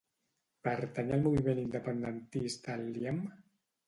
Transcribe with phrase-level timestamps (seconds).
[0.67, 3.21] Pertany al moviment independentista el Liam?